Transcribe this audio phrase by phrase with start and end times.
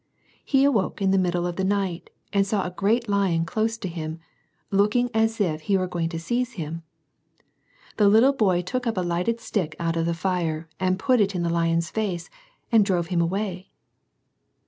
[0.43, 3.87] He awoke in the middle of the night and saw a great lion close to
[3.87, 4.17] him,
[4.71, 6.81] looking as if he was going to seize him.
[7.97, 11.35] The little boy took up a lighted stick out of the fire, and put it
[11.35, 12.31] in the lion's face,
[12.71, 13.69] and drove him away.